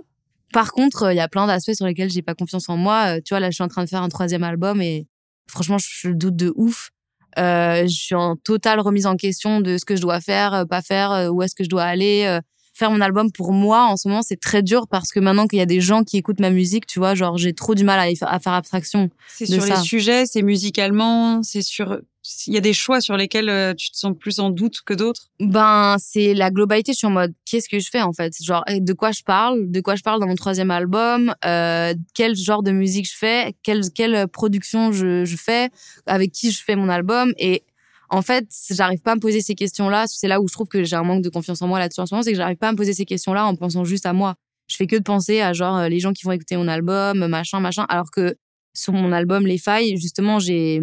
[0.54, 3.18] Par contre, il y a plein d'aspects sur lesquels j'ai pas confiance en moi.
[3.18, 5.08] Euh, Tu vois, là, je suis en train de faire un troisième album et
[5.48, 6.92] franchement, je doute de ouf.
[7.38, 10.66] Euh, je suis en totale remise en question de ce que je dois faire, euh,
[10.66, 12.40] pas faire, euh, où est-ce que je dois aller.
[12.78, 15.60] Faire mon album pour moi en ce moment c'est très dur parce que maintenant qu'il
[15.60, 17.98] y a des gens qui écoutent ma musique, tu vois, genre j'ai trop du mal
[18.00, 19.10] à, faire abstraction.
[19.30, 22.02] C'est sur les sujets, c'est musicalement, c'est sur...
[22.48, 24.94] Il y a des choix sur lesquels euh, tu te sens plus en doute que
[24.94, 25.30] d'autres?
[25.40, 26.92] Ben, c'est la globalité.
[26.92, 28.34] Je suis en mode, qu'est-ce que je fais en fait?
[28.44, 29.72] Genre, de quoi je parle?
[29.72, 31.34] De quoi je parle dans mon troisième album?
[31.46, 33.54] Euh, Quel genre de musique je fais?
[33.64, 35.70] Quelle, quelle production je, je fais?
[36.08, 37.32] Avec qui je fais mon album?
[37.38, 37.64] Et
[38.10, 40.06] en fait, j'arrive pas à me poser ces questions-là.
[40.08, 42.06] C'est là où je trouve que j'ai un manque de confiance en moi là-dessus en
[42.06, 42.24] ce moment.
[42.24, 44.36] C'est que j'arrive pas à me poser ces questions-là en pensant juste à moi.
[44.68, 47.28] Je fais que de penser à genre euh, les gens qui vont écouter mon album,
[47.28, 47.86] machin, machin.
[47.90, 48.36] Alors que
[48.74, 50.82] sur mon album Les Failles, justement, j'ai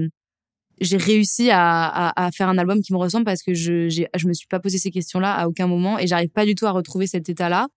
[0.80, 4.26] j'ai réussi à, à, à faire un album qui me ressemble parce que je je
[4.28, 6.72] me suis pas posé ces questions-là à aucun moment et j'arrive pas du tout à
[6.72, 7.68] retrouver cet état-là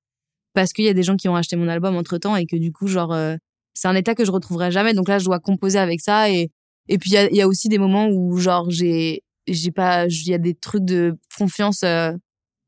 [0.53, 2.55] parce qu'il y a des gens qui ont acheté mon album entre temps et que
[2.55, 3.35] du coup genre euh,
[3.73, 6.49] c'est un état que je retrouverai jamais donc là je dois composer avec ça et
[6.87, 10.07] et puis il y a, y a aussi des moments où genre j'ai j'ai pas
[10.07, 12.11] il y a des trucs de confiance euh,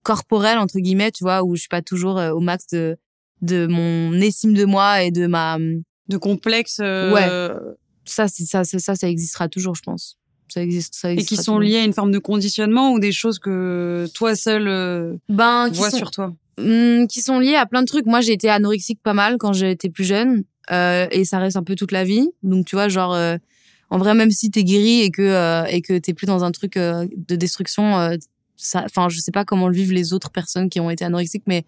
[0.03, 2.97] corporelle entre guillemets tu vois où je suis pas toujours euh, au max de
[3.41, 5.57] de mon estime de moi et de ma
[6.07, 7.29] De complexes euh, Ouais.
[8.05, 10.17] ça c'est ça ça ça existera toujours je pense
[10.49, 11.69] ça existe ça et qui existera sont toujours.
[11.69, 15.97] liés à une forme de conditionnement ou des choses que toi seul ben vois sont,
[15.97, 16.33] sur toi?
[16.59, 18.07] Hum, qui sont liés à plein de trucs.
[18.07, 21.63] Moi, j'ai été anorexique pas mal quand j'étais plus jeune, euh, et ça reste un
[21.63, 22.29] peu toute la vie.
[22.41, 23.13] Donc, tu vois, genre,
[23.89, 26.51] en vrai, même si t'es guéri et que euh, et que t'es plus dans un
[26.51, 28.15] truc euh, de destruction, euh,
[28.57, 31.43] ça, enfin, je sais pas comment le vivent les autres personnes qui ont été anorexiques,
[31.47, 31.65] mais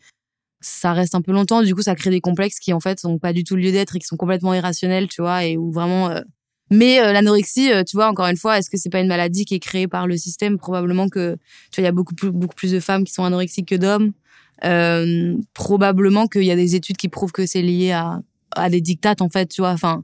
[0.61, 1.61] ça reste un peu longtemps.
[1.63, 3.95] Du coup, ça crée des complexes qui en fait sont pas du tout lieu d'être
[3.95, 6.09] et qui sont complètement irrationnels, tu vois, et où vraiment.
[6.09, 6.21] euh,
[6.71, 9.45] Mais euh, l'anorexie, euh, tu vois, encore une fois, est-ce que c'est pas une maladie
[9.45, 10.57] qui est créée par le système?
[10.57, 11.35] Probablement que,
[11.71, 13.75] tu vois, il y a beaucoup plus, beaucoup plus de femmes qui sont anorexiques que
[13.75, 14.11] d'hommes.
[15.53, 18.21] Probablement qu'il y a des études qui prouvent que c'est lié à,
[18.55, 19.71] à des dictates, en fait, tu vois.
[19.71, 20.03] Enfin,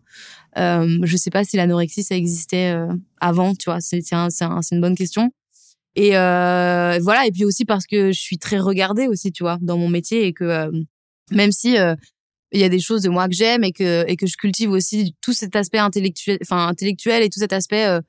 [0.57, 2.87] euh, je sais pas si l'anorexie, ça existait euh,
[3.21, 3.81] avant, tu vois.
[3.81, 5.31] C'est c'est un- c'est un- c'est une bonne question.
[5.95, 9.57] Et euh, voilà, et puis aussi parce que je suis très regardée aussi, tu vois,
[9.61, 10.71] dans mon métier et que
[11.31, 11.75] même si
[12.51, 14.71] il y a des choses de moi que j'aime et que et que je cultive
[14.71, 17.99] aussi tout cet aspect intellectuel, enfin intellectuel et tout cet aspect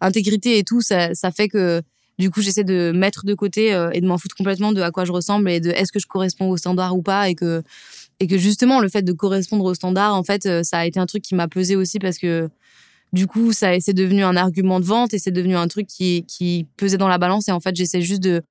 [0.00, 1.82] intégrité et tout, ça, ça fait que
[2.18, 5.04] du coup j'essaie de mettre de côté et de m'en foutre complètement de à quoi
[5.04, 7.62] je ressemble et de est-ce que je corresponds au standard ou pas et que
[8.20, 10.98] et que justement le fait de correspondre au standard en fait euh, ça a été
[11.00, 12.48] un truc qui m'a pesé aussi parce que
[13.12, 16.24] du coup ça c'est devenu un argument de vente et c'est devenu un truc qui
[16.26, 17.48] qui pesait dans la balance.
[17.48, 18.42] Et en fait j'essaie juste de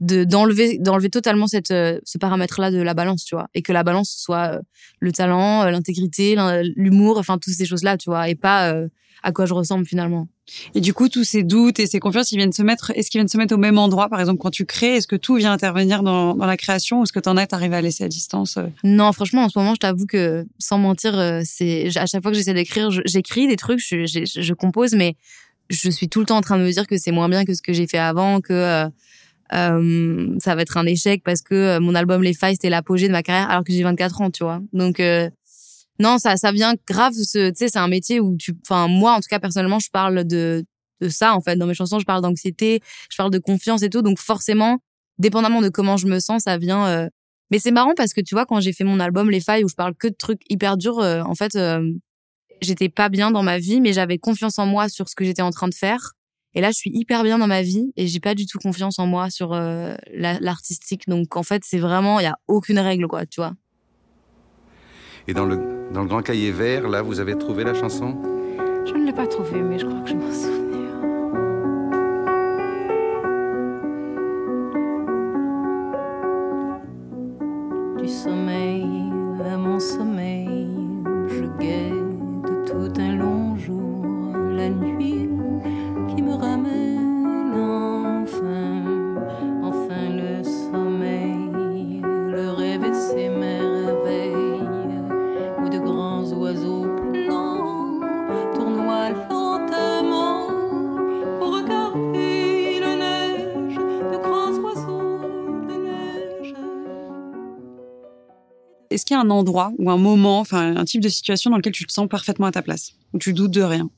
[0.00, 3.48] de d'enlever d'enlever totalement cette euh, ce paramètre là de la balance tu vois.
[3.54, 4.60] Et que la balance soit euh,
[5.00, 8.88] le talent l'intégrité l'in- l'humour enfin toutes ces choses là tu vois et pas euh,
[9.22, 10.28] à quoi je ressemble finalement
[10.74, 13.18] Et du coup, tous ces doutes et ces confiances, ils viennent se mettre, est-ce qu'ils
[13.18, 15.52] viennent se mettre au même endroit Par exemple, quand tu crées, est-ce que tout vient
[15.52, 18.56] intervenir dans, dans la création ou est-ce que t'en as, t'arrives à laisser à distance
[18.56, 18.66] euh?
[18.84, 22.30] Non, franchement, en ce moment, je t'avoue que, sans mentir, euh, c'est à chaque fois
[22.30, 25.16] que j'essaie d'écrire, j'écris des trucs, je, je, je compose, mais
[25.70, 27.54] je suis tout le temps en train de me dire que c'est moins bien que
[27.54, 28.88] ce que j'ai fait avant, que euh,
[29.54, 33.12] euh, ça va être un échec parce que mon album Les Failles, c'était l'apogée de
[33.12, 34.60] ma carrière alors que j'ai 24 ans, tu vois.
[34.72, 35.28] Donc, euh,
[36.02, 39.16] non, ça, ça vient grave, tu sais, c'est un métier où tu, enfin, moi, en
[39.20, 40.64] tout cas, personnellement, je parle de,
[41.00, 41.56] de ça, en fait.
[41.56, 44.02] Dans mes chansons, je parle d'anxiété, je parle de confiance et tout.
[44.02, 44.78] Donc, forcément,
[45.18, 47.08] dépendamment de comment je me sens, ça vient, euh,
[47.50, 49.68] mais c'est marrant parce que tu vois, quand j'ai fait mon album Les Failles où
[49.68, 51.82] je parle que de trucs hyper durs, euh, en fait, euh,
[52.60, 55.42] j'étais pas bien dans ma vie, mais j'avais confiance en moi sur ce que j'étais
[55.42, 56.12] en train de faire.
[56.54, 58.98] Et là, je suis hyper bien dans ma vie et j'ai pas du tout confiance
[58.98, 61.04] en moi sur euh, la- l'artistique.
[61.08, 63.54] Donc, en fait, c'est vraiment, il y a aucune règle, quoi, tu vois.
[65.28, 65.58] Et dans le,
[65.92, 68.16] dans le grand cahier vert, là, vous avez trouvé la chanson?
[68.84, 70.61] Je ne l'ai pas trouvé, mais je crois que je m'en souviens.
[109.22, 112.08] Un endroit ou un moment, enfin un type de situation dans lequel tu te sens
[112.08, 113.90] parfaitement à ta place, où tu doutes de rien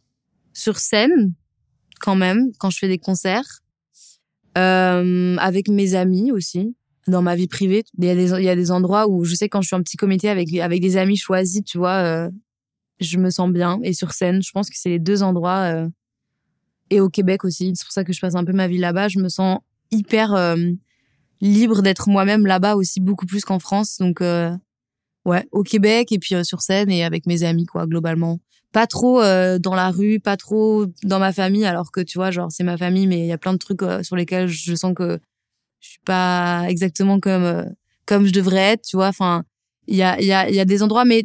[0.55, 1.35] sur scène,
[2.01, 3.61] quand même, quand je fais des concerts,
[4.57, 6.75] euh, avec mes amis aussi,
[7.09, 7.85] dans ma vie privée.
[7.99, 10.55] Il y, a des, endroits où je sais quand je suis en petit comité avec,
[10.57, 12.31] avec des amis choisis, tu vois, euh,
[13.01, 13.79] je me sens bien.
[13.83, 15.75] Et sur scène, je pense que c'est les deux endroits.
[15.75, 15.89] euh,
[16.91, 19.09] et au Québec aussi, c'est pour ça que je passe un peu ma vie là-bas.
[19.09, 19.59] Je me sens
[19.91, 20.57] hyper
[21.41, 23.97] libre d'être moi-même là-bas aussi, beaucoup plus qu'en France.
[23.99, 24.21] Donc,
[25.25, 28.41] ouais, au Québec et puis euh, sur scène et avec mes amis, quoi, globalement
[28.75, 32.33] pas trop euh, dans la rue, pas trop dans ma famille, alors que tu vois,
[32.33, 34.75] genre c'est ma famille, mais il y a plein de trucs euh, sur lesquels je
[34.75, 35.21] sens que
[35.81, 37.65] je suis pas exactement comme euh,
[38.05, 39.09] comme je devrais être, tu vois.
[39.09, 39.45] Enfin,
[39.87, 41.25] il y a y a y a des endroits, mais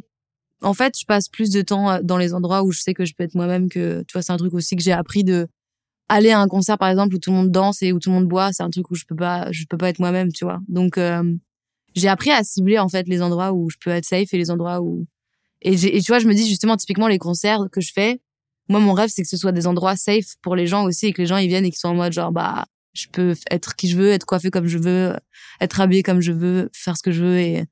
[0.61, 3.03] en fait, je passe plus de temps euh, dans les endroits où je sais que
[3.05, 3.67] je peux être moi-même.
[3.69, 5.47] Que tu vois, c'est un truc aussi que j'ai appris de
[6.09, 8.15] aller à un concert par exemple où tout le monde danse et où tout le
[8.15, 8.53] monde boit.
[8.53, 10.59] C'est un truc où je peux pas je peux pas être moi-même, tu vois.
[10.67, 11.23] Donc euh,
[11.99, 14.51] j'ai appris à cibler en fait les endroits où je peux être safe et les
[14.51, 15.05] endroits où
[15.61, 18.21] et, tu vois, je me dis justement, typiquement, les concerts que je fais,
[18.69, 21.13] moi, mon rêve, c'est que ce soit des endroits safe pour les gens aussi et
[21.13, 23.75] que les gens, ils viennent et qu'ils soient en mode genre, bah, je peux être
[23.75, 25.15] qui je veux, être coiffée comme je veux,
[25.59, 27.39] être habillée comme je veux, faire ce que je veux.
[27.39, 27.65] Et,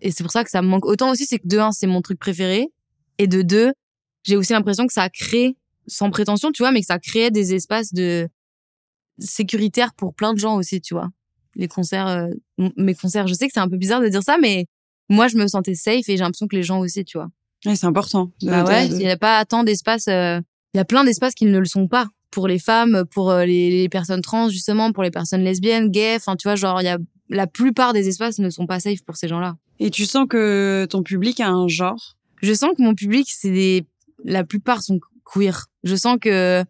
[0.00, 0.86] et c'est pour ça que ça me manque.
[0.86, 2.68] Autant aussi, c'est que de un, c'est mon truc préféré.
[3.18, 3.72] Et de deux,
[4.24, 7.54] j'ai aussi l'impression que ça crée, sans prétention, tu vois, mais que ça crée des
[7.54, 8.28] espaces de
[9.18, 11.10] sécuritaires pour plein de gens aussi, tu vois.
[11.54, 12.28] Les concerts, euh,
[12.76, 14.66] mes concerts, je sais que c'est un peu bizarre de dire ça, mais
[15.08, 17.28] moi, je me sentais safe et j'ai l'impression que les gens aussi, tu vois.
[17.66, 18.30] Ouais, c'est important.
[18.40, 20.08] de- Bah ouais, de- il n'y a pas tant d'espace.
[20.08, 20.40] euh,
[20.74, 23.44] Il y a plein d'espaces qui ne le sont pas pour les femmes, pour euh,
[23.44, 26.16] les, les personnes trans justement, pour les personnes lesbiennes, gays.
[26.16, 26.96] Enfin, tu vois, genre il y a
[27.28, 29.56] la plupart des espaces ne sont pas safe pour ces gens-là.
[29.80, 32.16] Et tu sens que ton public a un genre?
[32.40, 33.84] Je sens que mon public, c'est des,
[34.24, 34.98] la plupart sont
[35.30, 35.66] queer.
[35.84, 36.64] Je sens que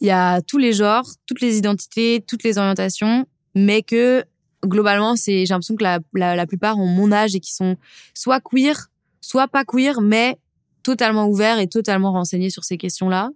[0.00, 3.26] il y a tous les genres, toutes les identités, toutes les orientations,
[3.56, 4.24] mais que
[4.64, 7.76] globalement, c'est j'ai l'impression que la, la, la plupart ont mon âge et qui sont
[8.14, 8.88] soit queer,
[9.20, 10.38] soit pas queer, mais
[10.84, 13.30] totalement ouverts et totalement renseignés sur ces questions-là.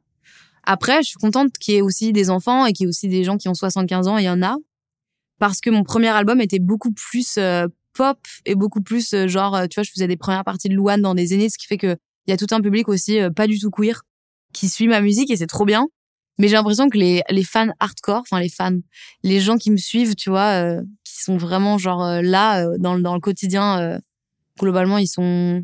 [0.63, 3.09] Après, je suis contente qu'il y ait aussi des enfants et qu'il y ait aussi
[3.09, 4.57] des gens qui ont 75 ans, et il y en a.
[5.41, 9.57] Parce que mon premier album était beaucoup plus euh, pop et beaucoup plus euh, genre,
[9.57, 11.67] euh, tu vois, je faisais des premières parties de Louane dans des aînés, ce qui
[11.67, 14.03] fait que il y a tout un public aussi euh, pas du tout queer
[14.53, 15.87] qui suit ma musique et c'est trop bien.
[16.41, 18.79] Mais j'ai l'impression que les, les fans hardcore, enfin les fans,
[19.23, 22.77] les gens qui me suivent, tu vois, euh, qui sont vraiment genre euh, là euh,
[22.79, 23.99] dans, le- dans le quotidien, euh,
[24.59, 25.63] globalement ils sont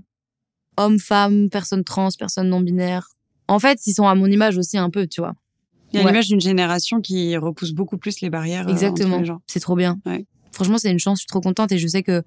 [0.76, 3.08] hommes, femmes, personnes trans, personnes non binaires.
[3.48, 5.32] En fait, ils sont à mon image aussi un peu, tu vois.
[5.92, 6.10] Il y a Ouais.
[6.10, 8.68] l'image d'une génération qui repousse beaucoup plus les barrières.
[8.68, 9.22] euh, Exactement.
[9.46, 9.98] C'est trop bien.
[10.04, 10.26] Ouais.
[10.52, 11.18] Franchement, c'est une chance.
[11.18, 12.22] Je suis trop contente et je sais que,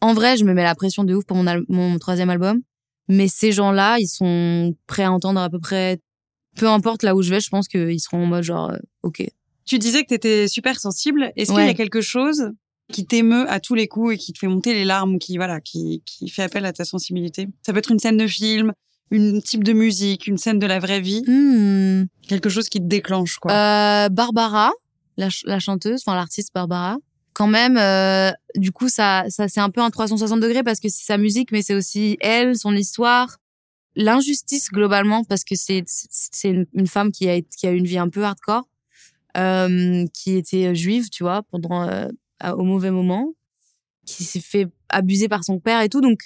[0.00, 2.60] en vrai, je me mets la pression de ouf pour mon, mon troisième album.
[3.08, 5.98] Mais ces gens-là, ils sont prêts à entendre à peu près,
[6.58, 9.26] peu importe là où je vais, je pense qu'ils seront en mode genre, euh, ok.
[9.64, 11.32] Tu disais que tu étais super sensible.
[11.36, 12.50] Est-ce qu'il y a quelque chose
[12.90, 15.36] qui t'émeut à tous les coups et qui te fait monter les larmes ou qui
[15.36, 17.48] voilà qui, qui fait appel à ta sensibilité?
[17.62, 18.72] Ça peut être une scène de film,
[19.10, 22.04] une type de musique, une scène de la vraie vie, Hmm.
[22.28, 23.52] quelque chose qui te déclenche quoi.
[23.52, 24.72] Euh, Barbara,
[25.18, 26.96] la, ch- la chanteuse, enfin l'artiste Barbara.
[27.34, 30.88] Quand même, euh, du coup, ça, ça c'est un peu un 360 degrés parce que
[30.88, 33.36] c'est sa musique, mais c'est aussi elle, son histoire,
[33.98, 38.08] l'injustice globalement parce que c'est c'est une, femme qui a qui a une vie un
[38.08, 38.68] peu hardcore
[39.36, 42.08] euh, qui était juive tu vois pendant euh,
[42.56, 43.34] au mauvais moment
[44.06, 46.00] qui s'est fait abuser par son père et tout.
[46.00, 46.20] Donc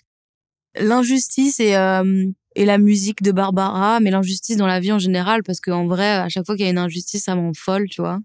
[0.79, 5.43] l'injustice et euh, et la musique de Barbara mais l'injustice dans la vie en général
[5.43, 8.03] parce qu'en vrai à chaque fois qu'il y a une injustice ça m'en folle tu
[8.03, 8.21] vois.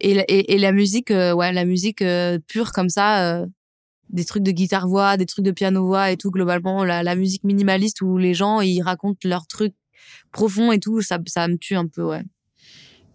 [0.00, 2.04] Et, et, et la musique ouais la musique
[2.46, 3.46] pure comme ça
[4.10, 7.14] des trucs de guitare voix des trucs de piano voix et tout globalement la, la
[7.16, 9.74] musique minimaliste où les gens ils racontent leurs trucs
[10.32, 12.22] profonds et tout ça ça me tue un peu ouais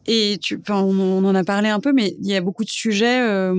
[0.07, 2.69] Et tu, enfin, on, en a parlé un peu, mais il y a beaucoup de
[2.69, 3.53] sujets euh,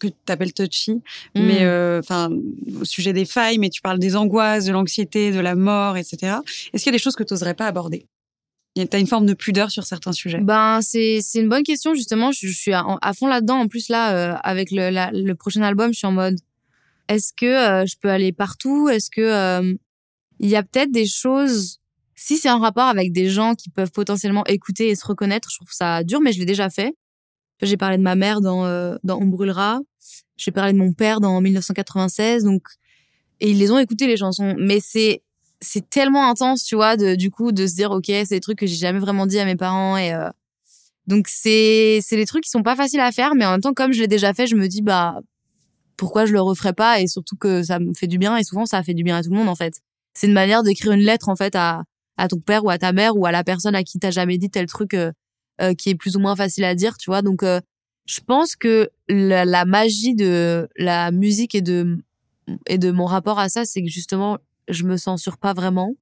[0.00, 1.00] que tu appelles touchy,
[1.36, 1.66] mais Mm.
[1.68, 2.28] euh, enfin
[2.80, 6.38] au sujet des failles, mais tu parles des angoisses, de l'anxiété, de la mort, etc.
[6.72, 8.06] Est-ce qu'il y a des choses que tu n'oserais pas aborder?
[8.76, 10.40] Tu as une forme de pudeur sur certains sujets?
[10.40, 12.32] Ben c'est c'est une bonne question justement.
[12.32, 13.58] Je, je suis à, à fond là-dedans.
[13.60, 16.36] En plus là, euh, avec le, la- le prochain album, je suis en mode
[17.08, 18.88] est-ce que euh, je peux aller partout?
[18.88, 19.74] Est-ce que euh,
[20.40, 21.80] il y a peut-être des choses
[22.14, 25.58] si c'est en rapport avec des gens qui peuvent potentiellement écouter et se reconnaître, je
[25.58, 26.96] trouve ça dur, mais je l'ai déjà fait.
[27.62, 29.80] J'ai parlé de ma mère dans euh, dans On brûlera.
[30.36, 32.44] J'ai parlé de mon père dans 1996.
[32.44, 32.62] Donc
[33.40, 35.22] et ils les ont écoutés les chansons, mais c'est
[35.60, 38.58] c'est tellement intense, tu vois, de, du coup, de se dire, ok, c'est des trucs
[38.58, 40.28] que j'ai jamais vraiment dit à mes parents et euh,
[41.06, 43.74] donc c'est c'est des trucs qui sont pas faciles à faire, mais en même temps,
[43.74, 45.20] comme je l'ai déjà fait, je me dis bah
[45.96, 48.66] pourquoi je le referais pas et surtout que ça me fait du bien et souvent
[48.66, 49.80] ça fait du bien à tout le monde en fait.
[50.14, 51.84] C'est une manière d'écrire une lettre en fait à
[52.28, 54.50] ton père ou à ta mère ou à la personne à qui t'as jamais dit
[54.50, 55.12] tel truc euh,
[55.62, 57.22] euh, qui est plus ou moins facile à dire, tu vois.
[57.22, 57.62] Donc euh,
[58.04, 61.98] je pense que la, magie de la musique et de
[62.66, 65.94] et de mon rapport à ça, c'est que justement je me censure pas vraiment.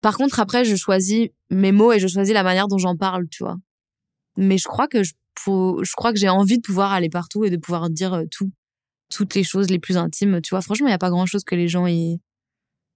[0.00, 3.28] Par contre, après, je choisis mes mots et je choisis la manière dont j'en parle,
[3.28, 3.56] tu vois.
[4.36, 5.12] Mais je crois que je,
[5.46, 8.50] je crois que j'ai envie de pouvoir aller partout et de pouvoir dire euh, tout,
[9.12, 10.62] toutes les choses les plus intimes, tu vois.
[10.62, 12.18] Franchement, il y a pas grand chose que les gens ils,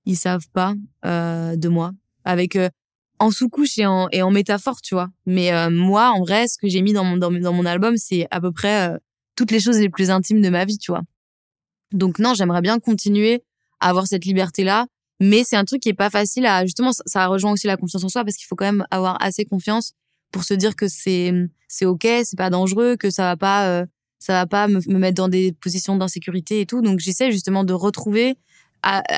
[0.07, 0.74] ils savent pas
[1.05, 1.92] euh, de moi,
[2.24, 2.68] avec euh,
[3.18, 5.09] en sous-couche et en, et en métaphore, tu vois.
[5.26, 8.26] Mais euh, moi, en vrai, ce que j'ai mis dans mon, dans, mon album, c'est
[8.31, 8.98] à peu près euh,
[9.37, 11.02] toutes les choses les plus intimes de ma vie, tu vois.
[11.92, 13.42] Donc non, j'aimerais bien continuer
[13.81, 14.87] à avoir cette liberté-là,
[15.20, 17.76] mais c'est un truc qui est pas facile à justement ça, ça rejoint aussi la
[17.76, 19.92] confiance en soi parce qu'il faut quand même avoir assez confiance
[20.33, 21.33] pour se dire que c'est
[21.68, 23.87] c'est OK, c'est pas dangereux, que ça va pas euh,
[24.26, 26.82] ça va pas me, me mettre dans des positions d'insécurité et tout.
[26.82, 28.34] Donc j'essaie justement de retrouver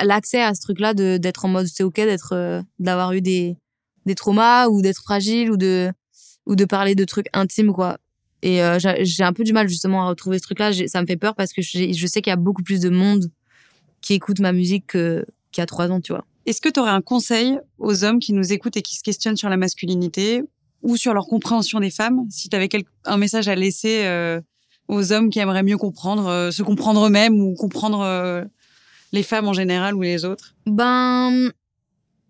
[0.02, 3.56] l'accès à ce truc-là d'être en mode c'est OK d'être euh, d'avoir eu des
[4.04, 5.90] des traumas ou d'être fragile ou de
[6.44, 7.96] ou de parler de trucs intimes quoi.
[8.42, 10.72] Et euh, j'ai un peu du mal justement à retrouver ce truc-là.
[10.86, 13.30] Ça me fait peur parce que je sais qu'il y a beaucoup plus de monde
[14.02, 16.24] qui écoute ma musique que qu'il y a trois ans, tu vois.
[16.44, 19.36] Est-ce que tu aurais un conseil aux hommes qui nous écoutent et qui se questionnent
[19.36, 20.42] sur la masculinité
[20.82, 22.26] ou sur leur compréhension des femmes?
[22.30, 22.68] Si tu avais
[23.06, 24.40] un message à laisser euh,
[24.88, 28.44] aux hommes qui aimeraient mieux comprendre, euh, se comprendre eux-mêmes ou comprendre euh,
[29.12, 30.54] les femmes en général ou les autres?
[30.66, 31.50] Ben,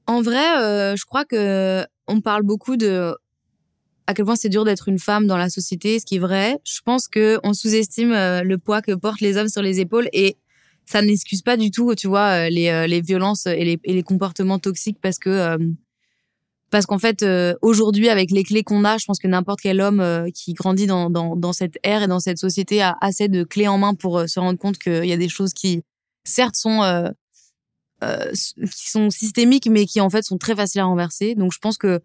[0.06, 3.14] en vrai, euh, je crois que on parle beaucoup de
[4.06, 6.58] à quel point c'est dur d'être une femme dans la société, ce qui est vrai.
[6.64, 10.38] Je pense que on sous-estime le poids que portent les hommes sur les épaules et
[10.86, 14.58] ça n'excuse pas du tout, tu vois, les, les violences et les, et les comportements
[14.58, 15.58] toxiques parce que
[16.70, 19.80] parce qu'en fait euh, aujourd'hui avec les clés qu'on a, je pense que n'importe quel
[19.80, 23.28] homme euh, qui grandit dans, dans dans cette ère et dans cette société a assez
[23.28, 25.82] de clés en main pour euh, se rendre compte qu'il y a des choses qui
[26.24, 27.08] certes sont euh,
[28.04, 31.34] euh, qui sont systémiques mais qui en fait sont très faciles à renverser.
[31.34, 32.00] Donc je pense que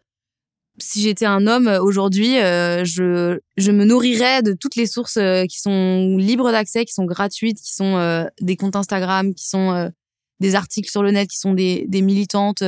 [0.79, 6.17] si j'étais un homme aujourd'hui, je je me nourrirais de toutes les sources qui sont
[6.17, 9.91] libres d'accès, qui sont gratuites, qui sont des comptes Instagram, qui sont
[10.39, 12.63] des articles sur le net, qui sont des des militantes,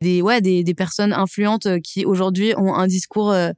[0.00, 3.50] des ouais des des personnes influentes euh, qui aujourd'hui ont un discours euh,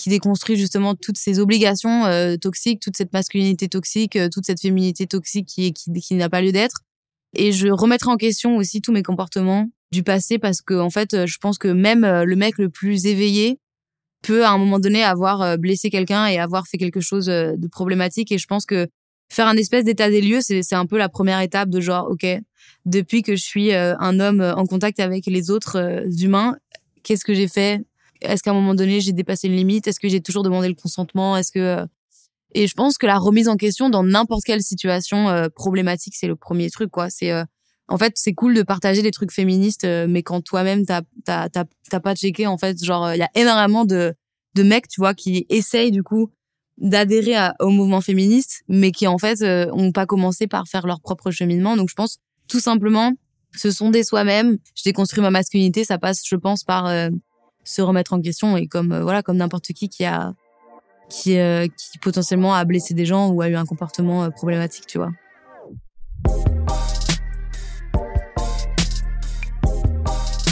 [0.00, 4.60] qui déconstruit justement toutes ces obligations euh, toxiques, toute cette masculinité toxique, euh, toute cette
[4.60, 6.80] féminité toxique qui qui, qui n'a pas lieu d'être.
[7.34, 11.14] Et je remettrai en question aussi tous mes comportements du passé parce que en fait,
[11.14, 13.58] euh, je pense que même le mec le plus éveillé
[14.22, 18.32] peut à un moment donné avoir blessé quelqu'un et avoir fait quelque chose de problématique.
[18.32, 18.88] Et je pense que
[19.30, 22.26] faire un espèce d'état des lieux, c'est un peu la première étape de genre, ok,
[22.84, 26.56] depuis que je suis euh, un homme euh, en contact avec les autres euh, humains,
[27.02, 27.80] qu'est-ce que j'ai fait?
[28.20, 29.86] Est-ce qu'à un moment donné j'ai dépassé une limite?
[29.86, 31.36] Est-ce que j'ai toujours demandé le consentement?
[31.36, 31.86] Est-ce que
[32.52, 36.34] et je pense que la remise en question dans n'importe quelle situation problématique, c'est le
[36.34, 37.08] premier truc, quoi.
[37.08, 37.32] C'est
[37.86, 41.02] en fait, c'est cool de partager des trucs féministes, mais quand toi-même t'as
[42.02, 44.14] pas checké, en fait, genre il y a énormément de
[44.56, 46.30] de mecs, tu vois, qui essayent du coup
[46.80, 51.00] d'adhérer au mouvement féministe, mais qui en fait euh, ont pas commencé par faire leur
[51.00, 51.76] propre cheminement.
[51.76, 53.12] Donc je pense tout simplement
[53.54, 54.58] se sonder soi-même.
[54.74, 57.10] Je déconstruis ma masculinité, ça passe, je pense, par euh,
[57.64, 60.34] se remettre en question et comme euh, voilà, comme n'importe qui qui a
[61.08, 64.86] qui euh, qui potentiellement a blessé des gens ou a eu un comportement euh, problématique,
[64.86, 65.10] tu vois.